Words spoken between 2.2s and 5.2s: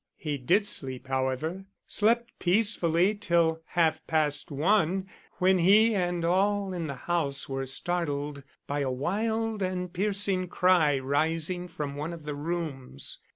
peacefully till half past one,